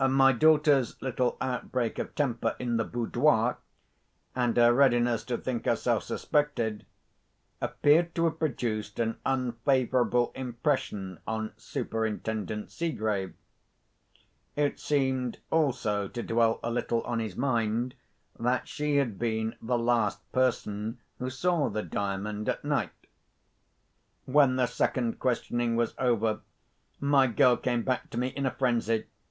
[0.09, 3.59] My daughter's little outbreak of temper in the "boudoir,"
[4.35, 6.87] and her readiness to think herself suspected,
[7.61, 13.35] appeared to have produced an unfavourable impression on Superintendent Seegrave.
[14.55, 17.93] It seemed also to dwell a little on his mind,
[18.39, 23.05] that she had been the last person who saw the Diamond at night.
[24.25, 26.39] When the second questioning was over,
[26.99, 29.05] my girl came back to me in a frenzy.